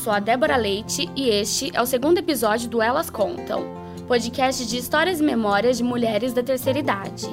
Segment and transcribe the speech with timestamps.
[0.00, 3.66] sou a Débora Leite e este é o segundo episódio do Elas Contam,
[4.08, 7.28] podcast de histórias e memórias de mulheres da terceira idade.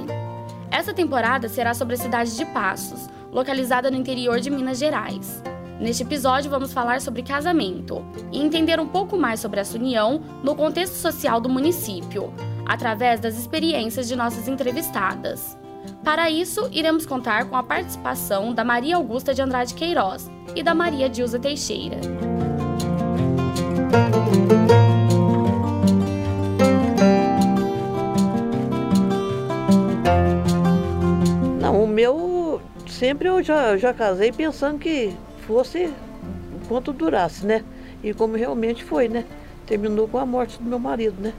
[0.69, 5.41] Essa temporada será sobre a cidade de Passos, localizada no interior de Minas Gerais.
[5.79, 10.53] Neste episódio, vamos falar sobre casamento e entender um pouco mais sobre essa união no
[10.53, 12.33] contexto social do município,
[12.65, 15.57] através das experiências de nossas entrevistadas.
[16.03, 20.75] Para isso, iremos contar com a participação da Maria Augusta de Andrade Queiroz e da
[20.75, 22.36] Maria Dilza Teixeira.
[32.97, 35.15] Sempre eu já, já casei pensando que
[35.45, 35.93] fosse
[36.63, 37.63] enquanto durasse, né?
[38.03, 39.23] E como realmente foi, né?
[39.67, 41.33] Terminou com a morte do meu marido, né?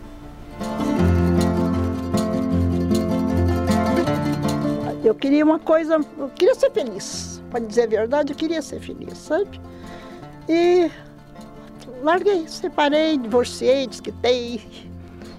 [5.03, 7.43] Eu queria uma coisa, eu queria ser feliz.
[7.51, 9.61] Para dizer a verdade, eu queria ser feliz, sabe?
[10.49, 10.91] E
[12.03, 14.61] larguei, separei, divorciei, desquitei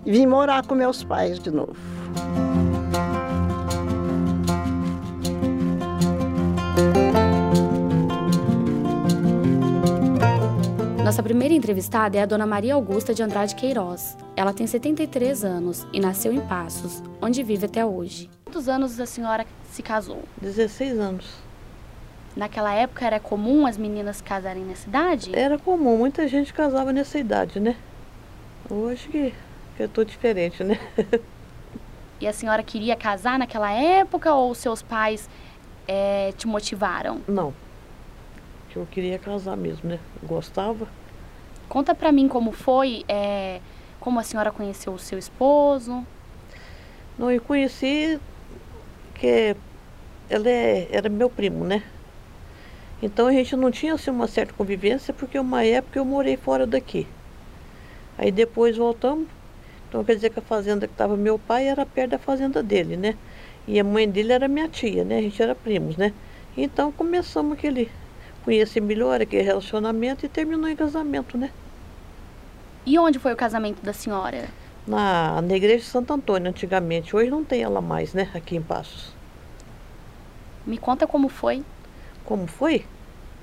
[0.06, 1.78] e vim morar com meus pais de novo.
[11.20, 14.18] Nossa primeira entrevistada é a dona Maria Augusta de Andrade Queiroz.
[14.38, 18.30] Ela tem 73 anos e nasceu em Passos, onde vive até hoje.
[18.46, 20.24] Quantos anos a senhora se casou?
[20.42, 21.26] 16 anos.
[22.38, 25.38] Naquela época era comum as meninas se casarem na cidade?
[25.38, 27.76] Era comum, muita gente casava nessa idade, né?
[28.70, 29.34] Hoje que,
[29.76, 30.80] que eu tô diferente, né?
[32.22, 35.30] E a senhora queria casar naquela época ou seus pais
[35.86, 37.20] eh, te motivaram?
[37.28, 37.54] Não.
[38.70, 40.00] Que eu queria casar mesmo, né?
[40.24, 40.88] Gostava.
[41.70, 43.62] Conta pra mim como foi, eh,
[44.00, 46.04] como a senhora conheceu o seu esposo.
[47.18, 48.20] Não, eu conheci
[49.14, 49.56] que
[50.30, 51.84] ele é- era meu primo, né?
[53.04, 56.66] Então a gente não tinha assim, uma certa convivência, porque uma época eu morei fora
[56.66, 57.06] daqui.
[58.18, 59.28] Aí depois voltamos.
[59.88, 62.98] Então quer dizer que a fazenda que estava meu pai era perto da fazenda dele,
[62.98, 63.16] né?
[63.68, 65.20] E a mãe dele era minha tia, né?
[65.20, 66.14] A gente era primos, né?
[66.58, 67.90] Então começamos aquele
[68.50, 71.52] conhecer melhor aquele relacionamento e terminou em casamento, né?
[72.84, 74.48] E onde foi o casamento da senhora?
[74.88, 77.16] Na, na igreja de Santo Antônio, antigamente.
[77.16, 78.28] Hoje não tem ela mais, né?
[78.34, 79.14] Aqui em Passos.
[80.66, 81.64] Me conta como foi.
[82.26, 82.84] Como foi?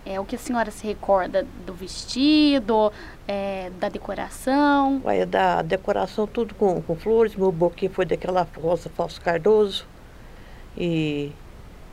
[0.04, 2.92] É, o que a senhora se recorda do vestido,
[3.28, 5.00] é, da decoração?
[5.04, 7.36] Ué, da decoração tudo com, com flores.
[7.36, 9.86] Meu buquê foi daquela rosa falso cardoso.
[10.76, 11.30] E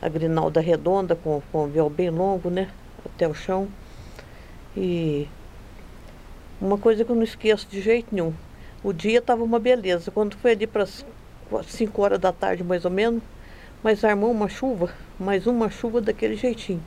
[0.02, 2.68] a grinalda redonda com, com véu bem longo, né?
[3.04, 3.68] Até o chão.
[4.76, 5.28] E
[6.60, 8.32] uma coisa que eu não esqueço de jeito nenhum.
[8.82, 10.10] O dia estava uma beleza.
[10.10, 13.22] Quando foi ali para 5 horas da tarde, mais ou menos,
[13.82, 16.82] mas armou uma chuva, mais uma chuva daquele jeitinho.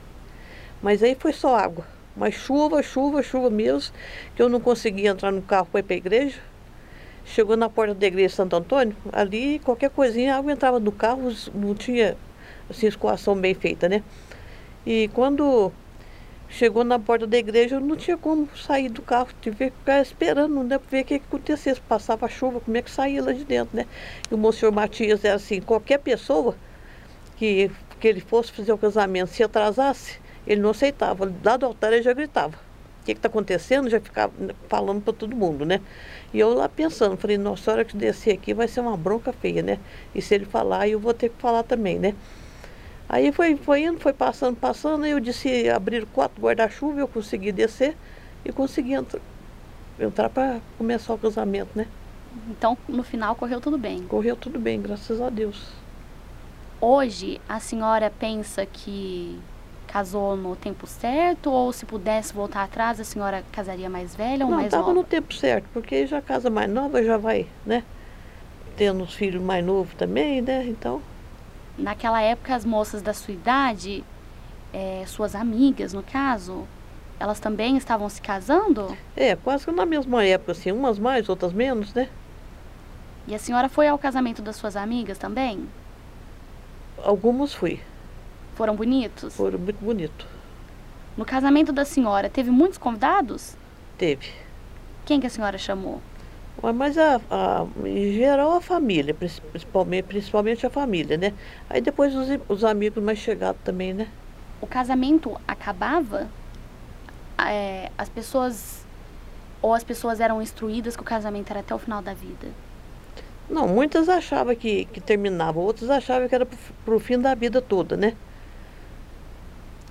[0.82, 1.84] Mas aí foi só água.
[2.16, 3.94] Mas chuva, chuva, chuva mesmo,
[4.34, 6.40] que eu não conseguia entrar no carro para ir para a igreja.
[7.24, 10.90] Chegou na porta da igreja de Santo Antônio, ali qualquer coisinha, a água entrava no
[10.90, 12.16] carro, não tinha
[12.70, 14.02] assim, escoação bem feita, né?
[14.86, 15.70] E quando
[16.48, 20.00] chegou na porta da igreja, eu não tinha como sair do carro, tive que ficar
[20.00, 20.78] esperando, né?
[20.78, 23.44] Para ver o que, que acontecia, se passava chuva, como é que saía lá de
[23.44, 23.86] dentro, né?
[24.30, 26.56] E o senhor Matias era assim, qualquer pessoa
[27.36, 27.70] que,
[28.00, 31.30] que ele fosse fazer o casamento, se atrasasse, ele não aceitava.
[31.44, 32.56] Lá do altar ele já gritava.
[33.02, 33.88] O que está acontecendo?
[33.88, 34.32] Já ficava
[34.68, 35.80] falando para todo mundo, né?
[36.32, 39.32] E eu lá pensando, falei, nossa, a hora que descer aqui vai ser uma bronca
[39.32, 39.78] feia, né?
[40.14, 42.14] E se ele falar, eu vou ter que falar também, né?
[43.08, 47.96] Aí foi, foi indo, foi passando, passando, eu disse, abrir quatro guarda-chuva, eu consegui descer
[48.44, 49.20] e consegui entrar,
[49.98, 51.86] entrar para começar o casamento, né?
[52.50, 54.02] Então, no final, correu tudo bem.
[54.02, 55.68] Correu tudo bem, graças a Deus.
[56.80, 59.40] Hoje, a senhora pensa que
[59.86, 64.50] casou no tempo certo ou se pudesse voltar atrás, a senhora casaria mais velha ou
[64.50, 65.00] Não, mais estava nova?
[65.00, 67.82] no tempo certo, porque já casa mais nova já vai, né?
[68.76, 70.66] Tendo os filhos mais novos também, né?
[70.66, 71.00] Então,
[71.78, 74.04] Naquela época, as moças da sua idade,
[74.72, 76.66] eh, suas amigas, no caso,
[77.20, 78.96] elas também estavam se casando?
[79.16, 82.08] é, quase que na mesma época, assim, umas mais, outras menos, né?
[83.26, 85.68] E a senhora foi ao casamento das suas amigas também?
[87.04, 87.80] Algumas fui,
[88.56, 89.34] Foram bonitos?
[89.36, 90.26] foram muito bonito.
[91.16, 93.56] No casamento da senhora, teve muitos convidados?
[93.96, 94.32] Teve.
[95.04, 96.00] Quem que a senhora chamou?
[96.62, 101.32] Mas- a, a- em geral a família, princi- principalmente, principalmente a família, né?
[101.70, 104.08] Aí depois os, os amigos mais chegados também, né?
[104.60, 106.28] O casamento acabava?
[107.38, 108.86] É, as pessoas.
[109.62, 112.48] Ou as pessoas eram instruídas que o casamento era até o final da vida?
[113.48, 117.60] Não, muitas achavam que, que terminava, outras achavam que era pro, pro fim da vida
[117.62, 118.16] toda, né?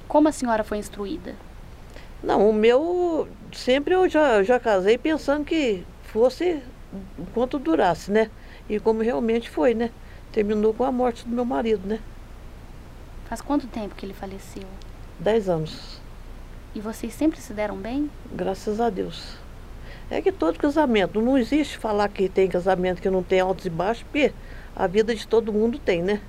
[0.08, 1.36] Como a senhora foi instruída?
[2.24, 6.62] Não, o meu, sempre eu já, já casei pensando que fosse
[7.20, 8.30] enquanto durasse, né?
[8.70, 9.92] E como realmente foi, né?
[10.32, 12.00] Terminou com a morte do meu marido, né?
[13.26, 14.64] Faz quanto tempo que ele faleceu?
[15.20, 16.00] Dez anos.
[16.74, 18.10] E vocês sempre se deram bem?
[18.32, 19.36] Graças a Deus.
[20.10, 23.70] É que todo casamento, não existe falar que tem casamento que não tem altos e
[23.70, 24.34] baixos, porque
[24.76, 26.22] a vida de todo mundo tem, né?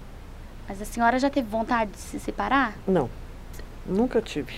[0.69, 2.77] Mas a senhora já teve vontade de se separar?
[2.87, 3.09] Não,
[3.87, 4.55] nunca tive.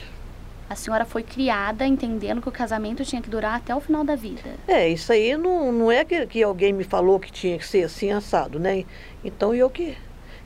[0.71, 4.15] A senhora foi criada entendendo que o casamento tinha que durar até o final da
[4.15, 4.41] vida.
[4.69, 7.83] É, isso aí não, não é que, que alguém me falou que tinha que ser
[7.83, 8.85] assim assado, né?
[9.25, 9.99] Então eu que.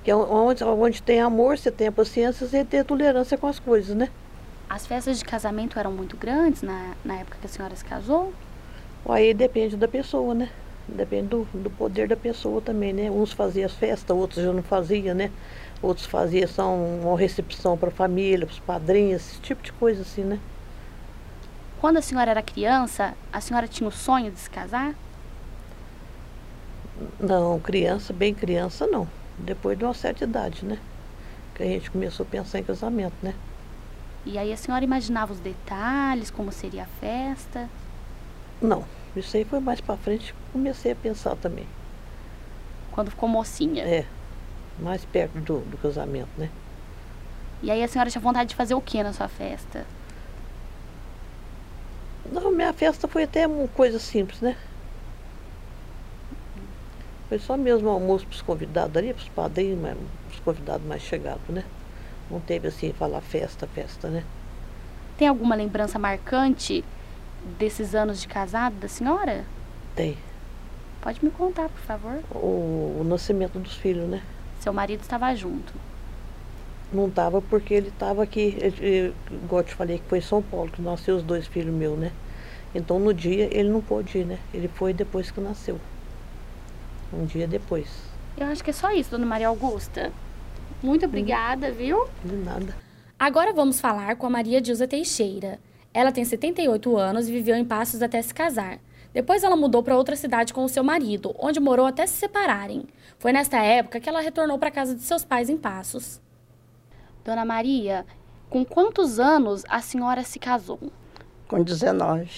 [0.03, 3.59] que é onde, onde tem amor, você tem a paciência, você tem tolerância com as
[3.59, 4.09] coisas, né?
[4.67, 8.32] As festas de casamento eram muito grandes na, na época que a senhora se casou?
[9.06, 10.49] Aí depende da pessoa, né?
[10.88, 13.11] Depende do, do poder da pessoa também, né?
[13.11, 15.31] Uns faziam as festas, outros já não faziam, né?
[15.84, 20.00] Outros faziam só uma recepção para a família, para os padrinhos, esse tipo de coisa
[20.00, 20.40] assim, né?
[21.78, 24.94] Quando a senhora era criança, a senhora tinha o sonho de se casar?
[27.20, 29.06] Não, criança, bem criança não.
[29.38, 30.78] Depois de uma certa idade, né?
[31.54, 33.34] Que a gente começou a pensar em casamento, né?
[34.25, 37.69] E aí a senhora imaginava os detalhes, como seria a festa?
[38.62, 41.66] Não, isso aí foi mais para frente comecei a pensar também.
[42.90, 43.84] Quando ficou mocinha?
[43.84, 44.06] É
[44.79, 46.50] mais perto do, do casamento, né?
[47.62, 49.87] E aí a senhora tinha vontade de fazer o que na sua festa?
[52.31, 54.56] Não, minha festa foi até uma coisa simples, né?
[57.29, 59.97] Foi só mesmo almoço para os convidados ali, para os padrinhos, mas
[60.31, 61.65] os convidados mais chegados, né?
[62.31, 64.25] Não teve assim falar festa, festa, né?
[65.17, 66.85] Tem alguma lembrança marcante
[67.59, 69.44] desses anos de casado da senhora?
[69.94, 70.17] Tem.
[71.00, 72.23] Pode me contar, por favor.
[72.31, 74.23] O, o nascimento dos filhos, né?
[74.64, 75.75] Seu marido estava junto?
[76.90, 80.40] Não estava porque ele estava aqui, ele, igual eu te falei, que foi em São
[80.40, 82.11] Paulo, que nasceu os dois filhos meus, né?
[82.75, 84.38] Então no dia ele não pôde ir, né?
[84.55, 85.78] Ele foi depois que nasceu.
[87.12, 87.90] Um dia depois.
[88.38, 90.11] Eu acho que é só isso, dona Maria Augusta.
[90.82, 91.75] Muito obrigada, hum.
[91.75, 92.08] viu?
[92.25, 92.75] De nada.
[93.19, 95.58] Agora vamos falar com a Maria Dilza Teixeira.
[95.93, 98.78] Ela tem 78 anos e viveu em Passos até se casar.
[99.14, 102.84] Depois ela mudou para outra cidade com o seu marido, onde morou até se separarem.
[103.16, 106.20] Foi nesta época que ela retornou para casa de seus pais em Passos.
[107.25, 108.05] Dona Maria,
[108.50, 110.81] com quantos anos a senhora se casou?
[111.46, 112.28] Com 19.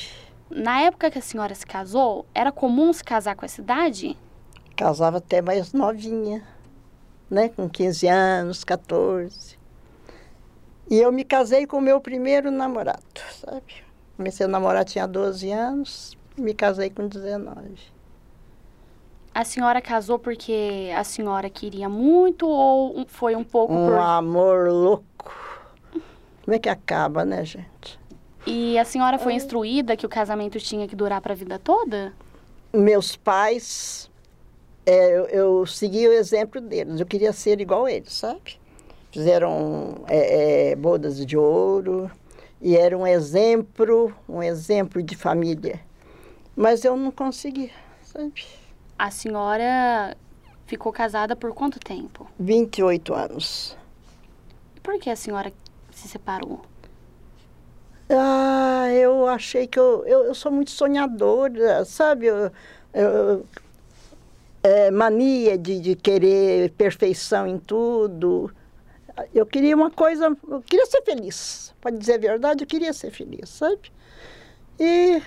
[0.51, 4.17] Na época que a senhora se casou, era comum se casar com essa idade?
[4.77, 6.47] Casava até mais novinha,
[7.31, 7.49] né?
[7.49, 9.59] Com 15 anos, 14.
[10.91, 13.03] E eu me casei com o meu primeiro namorado,
[13.41, 13.83] sabe?
[14.17, 17.97] Comecei a namorar, tinha 12 anos, me casei com 19.
[19.35, 23.99] A senhora casou porque a senhora queria muito ou foi um pouco um por...
[23.99, 25.31] amor louco.
[26.45, 27.99] Como é que acaba, né, gente?
[28.47, 32.15] E a senhora foi instruída que o casamento tinha que durar para a vida toda?
[32.73, 34.09] Meus pais,
[34.87, 37.01] é, eu, eu, segui o exemplo deles.
[37.01, 38.61] Eu queria ser igual eles, sabe?
[39.11, 42.11] Fizeram é, é, bodas de ouro
[42.63, 45.81] e era um exemplo, um exemplo de família.
[46.57, 47.71] Mas eu não consegui,
[48.03, 48.45] sabe?
[48.99, 50.17] A senhora
[50.67, 52.27] ficou casada por quanto tempo?
[52.41, 53.77] 28 anos.
[54.83, 55.53] Por que a senhora
[55.93, 56.63] se separou?
[58.09, 62.27] Ah, eu achei que eu, eu, eu sou muito sonhadora, sabe?
[62.27, 62.51] Eu,
[62.95, 63.45] eu,
[64.63, 68.51] é, mania de, de querer perfeição em tudo.
[69.35, 71.75] Eu queria uma coisa, eu queria ser feliz.
[71.81, 73.93] Pode dizer a verdade, eu queria ser feliz, sabe?
[74.79, 75.23] E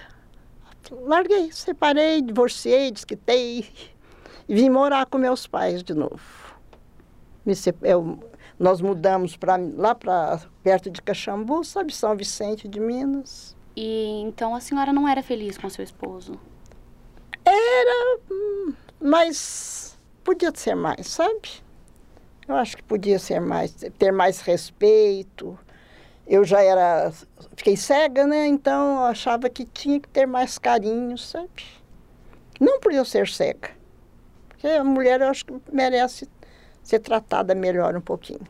[0.91, 3.67] larguei, separei, divorciei, desquitei
[4.48, 6.19] e vim morar com meus pais de novo.
[7.81, 8.19] Eu,
[8.58, 13.55] nós mudamos pra, lá para perto de Caxambu, sabe, São Vicente de Minas.
[13.75, 16.34] E então a senhora não era feliz com seu esposo?
[17.46, 18.19] Era,
[19.00, 21.63] mas podia ser mais, sabe?
[22.48, 25.58] Eu acho que podia ser mais, ter mais respeito,
[26.29, 27.12] eu já era,
[27.55, 28.45] fiquei cega, né?
[28.45, 31.50] Então eu achava que tinha que ter mais carinho, sabe?
[32.59, 33.71] Não por eu ser cega,
[34.48, 36.29] porque a mulher eu acho que merece
[36.83, 38.41] ser tratada melhor um pouquinho.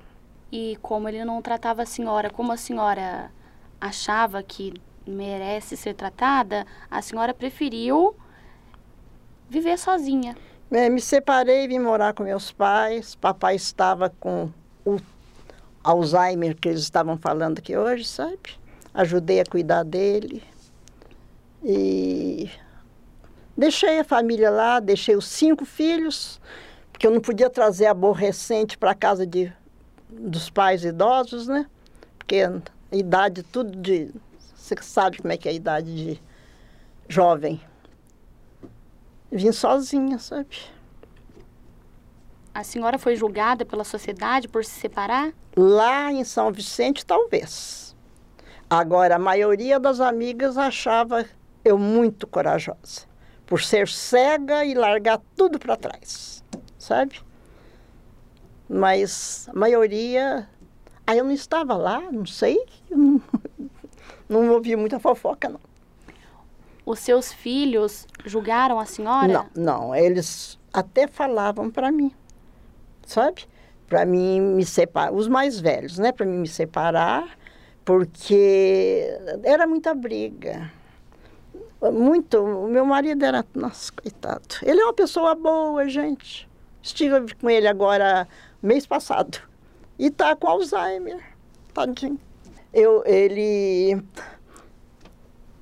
[0.51, 3.31] E como ele não tratava a senhora, como a senhora
[3.79, 4.73] achava que
[5.07, 8.15] merece ser tratada, a senhora preferiu
[9.47, 10.35] viver sozinha.
[10.71, 13.15] É, me separei, vim morar com meus pais.
[13.15, 14.51] Papai estava com
[14.85, 14.97] o
[15.83, 18.37] Alzheimer que eles estavam falando aqui hoje, sabe?
[18.93, 20.43] Ajudei a cuidar dele.
[21.63, 22.49] E
[23.57, 26.39] deixei a família lá, deixei os cinco filhos,
[26.91, 29.51] porque eu não podia trazer aborrecente para casa de,
[30.09, 31.65] dos pais idosos, né?
[32.17, 34.11] Porque a idade tudo de
[34.55, 36.21] Você sabe como é que é a idade de
[37.07, 37.61] jovem.
[39.31, 40.57] Vim sozinha, sabe?
[42.53, 45.31] A senhora foi julgada pela sociedade por se separar?
[45.55, 47.95] Lá em São Vicente, talvez.
[48.69, 51.25] Agora, a maioria das amigas achava
[51.63, 53.07] eu muito corajosa,
[53.45, 56.43] por ser cega e largar tudo para trás,
[56.77, 57.19] sabe?
[58.67, 60.47] Mas a maioria.
[61.05, 63.19] Aí eu não estava lá, não sei, não,
[64.29, 65.59] não ouvi muita fofoca, não.
[66.85, 69.27] Os seus filhos julgaram a senhora?
[69.27, 72.11] Não, não, eles até falavam para mim,
[73.09, 73.45] sabe?
[73.87, 76.11] Para mim me separar, os mais velhos, né?
[76.11, 77.37] Para mim me separar,
[77.83, 79.09] porque
[79.43, 80.71] era muita briga.
[81.81, 82.37] Muito.
[82.43, 83.43] O meu marido era.
[83.55, 84.55] Nossa, coitado.
[84.61, 86.47] Ele é uma pessoa boa, gente.
[86.83, 88.27] Estive com ele agora
[88.61, 89.39] mês passado.
[89.97, 91.19] E tá com Alzheimer.
[91.73, 92.19] Tadinho.
[92.73, 94.03] Eu, ele.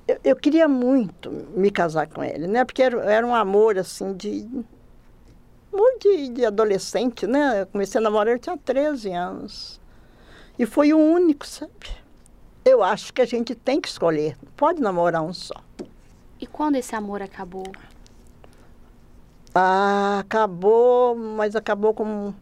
[0.06, 2.64] Eu, eu queria muito me casar com ele, né?
[2.64, 4.48] Porque era, era um amor, assim, de.
[5.72, 7.62] Amor de, de adolescente, né?
[7.62, 9.80] Eu comecei a namorar, eu tinha 13 anos.
[10.58, 11.72] E foi o único, sabe?
[12.64, 14.36] Eu acho que a gente tem que escolher.
[14.56, 15.54] Pode namorar um só.
[16.40, 17.64] E quando esse amor acabou?
[19.54, 22.34] Ah, acabou, mas acabou com.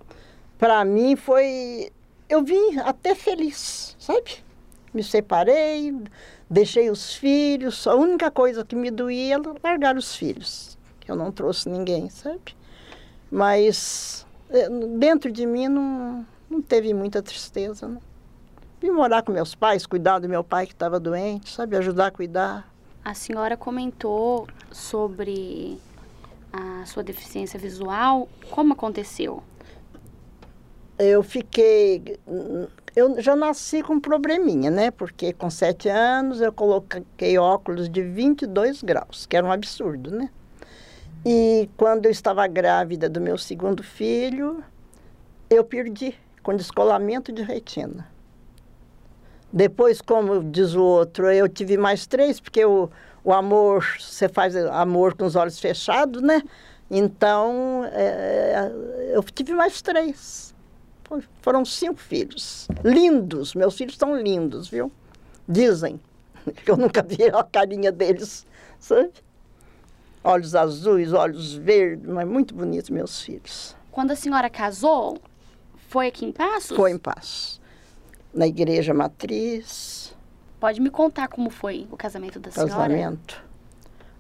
[0.59, 1.91] Para mim foi.
[2.29, 4.45] Eu vim até feliz, sabe?
[4.93, 5.95] Me separei,
[6.51, 7.87] deixei os filhos.
[7.87, 12.09] A única coisa que me doía era largar os filhos, que eu não trouxe ninguém,
[12.11, 12.57] sabe?
[13.31, 14.69] Mas eh,
[14.99, 18.01] dentro de mim não, não teve muita tristeza, não.
[18.81, 21.77] Vim morar com meus pais, cuidar do meu pai que estava doente, sabe?
[21.77, 22.71] Ajudar a cuidar.
[23.05, 25.81] A senhora comentou sobre
[26.53, 28.29] a sua deficiência visual.
[28.51, 29.43] Como aconteceu?
[30.99, 32.19] Eu fiquei.
[32.95, 34.91] Eu já nasci com um probleminha, né?
[34.91, 40.31] Porque com sete anos eu coloquei óculos de 22 graus, que era um absurdo, né?
[41.29, 44.63] E quando eu estava grávida do meu segundo filho,
[45.51, 48.07] eu perdi com descolamento de retina.
[49.53, 52.89] Depois, como diz o outro, eu tive mais três, porque o,
[53.25, 56.45] o amor, você faz amor com os olhos fechados, né?
[56.89, 58.71] Então, é,
[59.13, 60.55] eu tive mais três.
[61.43, 62.69] Foram cinco filhos.
[62.85, 64.93] Lindos, meus filhos estão lindos, viu?
[65.49, 66.01] Dizem.
[66.65, 68.47] que Eu nunca vi a carinha deles,
[68.79, 69.11] sabe?
[70.27, 73.77] Olhos azuis, olhos verdes, mas muito bonitos meus filhos.
[73.93, 75.19] Quando a senhora casou,
[75.89, 76.77] foi aqui em Passos?
[76.77, 77.61] Foi em Passos
[78.37, 80.15] na igreja matriz.
[80.61, 82.71] Pode me contar como foi o casamento da senhora?
[82.71, 83.45] Casamento.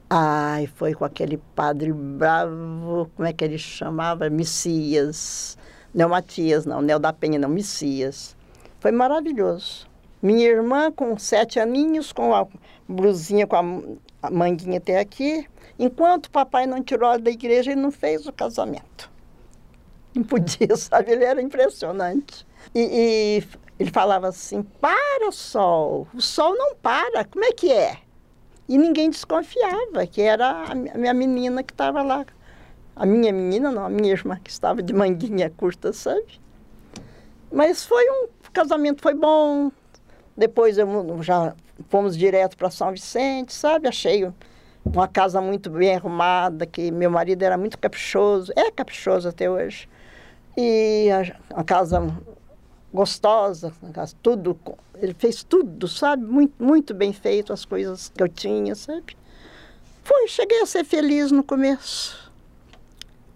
[0.08, 4.30] Ai, foi com aquele padre bravo, como é que ele chamava?
[4.30, 5.58] Messias.
[5.94, 8.36] Não Matias, não, Nel da Penha, não, Messias.
[8.80, 9.86] Foi maravilhoso.
[10.22, 12.46] Minha irmã com sete aninhos, com a
[12.88, 15.46] blusinha, com a manguinha até aqui.
[15.78, 19.10] Enquanto o papai não tirou ela da igreja, ele não fez o casamento.
[20.14, 21.12] Não podia, sabe?
[21.12, 22.46] Ele era impressionante.
[22.74, 27.98] E, e ele falava assim: para, sol, o sol não para, como é que é?
[28.68, 32.26] E ninguém desconfiava que era a minha menina que estava lá.
[32.96, 36.40] A minha menina, não, a minha irmã, que estava de manguinha curta, sabe?
[37.52, 39.70] Mas foi um o casamento foi bom.
[40.36, 41.54] Depois eu, já
[41.88, 43.88] fomos direto para São Vicente, sabe?
[43.88, 44.30] Achei
[44.92, 49.88] uma casa muito bem arrumada, que meu marido era muito caprichoso, é caprichoso até hoje.
[50.56, 52.00] E a, a casa
[52.92, 53.72] gostosa,
[54.22, 54.58] tudo,
[54.94, 56.24] ele fez tudo, sabe?
[56.24, 59.16] Muito, muito bem feito as coisas que eu tinha, sabe?
[60.02, 62.32] Foi, cheguei a ser feliz no começo.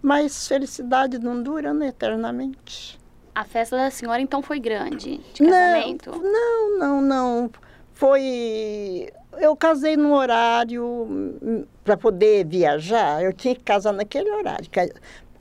[0.01, 2.99] Mas felicidade não dura né, eternamente.
[3.35, 6.11] A festa da senhora então foi grande, de casamento?
[6.11, 7.51] Não, não, não.
[7.93, 9.09] Foi.
[9.37, 14.69] Eu casei num horário hum, para poder viajar, eu tinha que casar naquele horário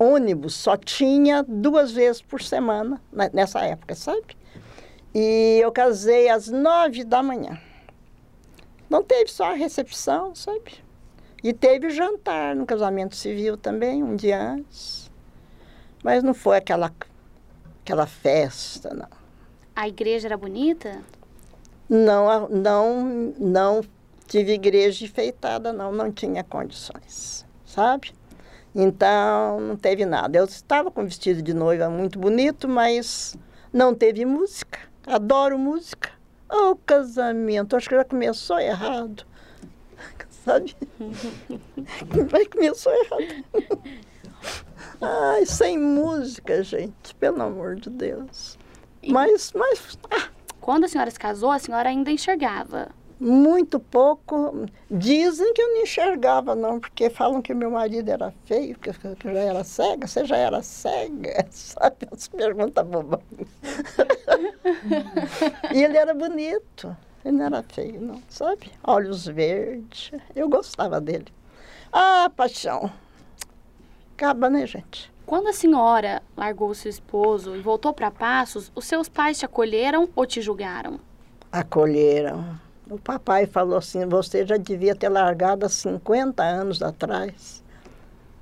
[0.01, 4.35] ônibus só tinha duas vezes por semana, né, nessa época, sabe?
[5.15, 7.61] E eu casei às nove da manhã.
[8.89, 10.83] Não teve só a recepção, sabe?
[11.45, 15.11] E teve jantar no casamento civil também, um dia antes.
[16.03, 16.91] Mas não foi aquela,
[17.83, 19.09] aquela festa, não.
[19.77, 21.03] A igreja era bonita?
[21.91, 23.81] Não, não, não
[24.29, 28.13] tive igreja enfeitada, não, não tinha condições, sabe?
[28.73, 30.39] Então, não teve nada.
[30.39, 33.37] Eu estava com vestido de noiva muito bonito, mas
[33.73, 34.79] não teve música.
[35.05, 36.13] Adoro música.
[36.49, 39.27] Oh, casamento, acho que já começou errado.
[40.45, 40.77] Sabe?
[42.33, 43.45] Mas começou errado.
[45.03, 48.57] Ai, sem música, gente, pelo amor de Deus.
[49.09, 49.99] Mas, mas.
[50.11, 50.40] Ah.
[50.61, 52.89] Quando a senhora se casou, a senhora ainda enxergava?
[53.19, 54.67] Muito pouco.
[54.91, 59.35] Dizem que eu não enxergava, não, porque falam que meu marido era feio, que eu
[59.35, 60.07] já era cega.
[60.07, 61.47] Você já era cega?
[61.51, 62.09] Sabe?
[62.11, 63.21] As perguntas bobas.
[65.75, 66.97] e ele era bonito.
[67.25, 68.73] Ele não era feio, não, sabe?
[68.83, 70.11] Olhos verdes.
[70.35, 71.27] Eu gostava dele.
[71.93, 72.91] Ah, paixão.
[74.15, 75.10] Acaba, né, gente?
[75.31, 80.09] Quando a senhora largou seu esposo e voltou para Passos, os seus pais te acolheram
[80.17, 80.99] ou te julgaram?
[81.53, 82.59] Acolheram
[82.91, 87.63] o papai falou assim: você já devia ter largado há 50 anos atrás.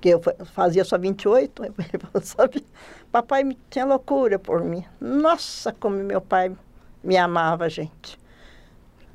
[0.00, 0.22] Que eu
[0.54, 1.62] fazia só 28.
[1.62, 2.64] Ele falou, sabe?
[3.12, 4.82] Papai tinha loucura por mim.
[4.98, 6.56] Nossa, como meu pai
[7.04, 8.18] me amava, gente.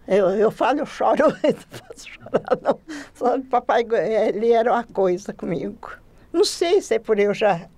[0.07, 2.79] Eu, eu falo, eu choro, eu não posso chorar, não.
[3.15, 3.83] Sabe, papai,
[4.27, 6.02] ele era uma coisa comigo.
[6.33, 7.69] Não sei se é por eu já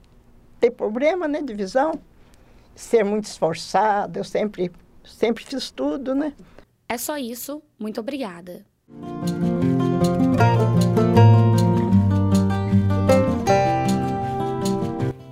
[0.62, 2.00] ter problema, né, de visão,
[2.74, 4.72] ser muito esforçada, eu sempre,
[5.04, 6.34] sempre fiz tudo, né?
[6.88, 8.66] É só isso, muito obrigada.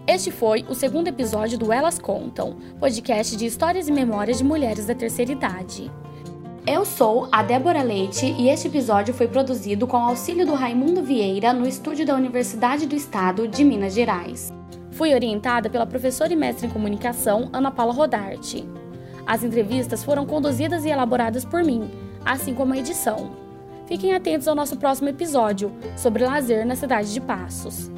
[0.05, 4.85] Este foi o segundo episódio do Elas Contam, podcast de histórias e memórias de mulheres
[4.85, 5.89] da terceira idade.
[6.65, 11.51] Eu sou a Débora Leite e este episódio foi produzido com auxílio do Raimundo Vieira
[11.51, 14.49] no estúdio da Universidade do Estado de Minas Gerais.
[14.91, 18.65] Fui orientada pela professora e mestre em comunicação Ana Paula Rodarte.
[19.27, 21.91] As entrevistas foram conduzidas e elaboradas por mim,
[22.23, 23.31] assim como a edição.
[23.85, 27.91] Fiquem atentos ao nosso próximo episódio sobre lazer na cidade de Passos.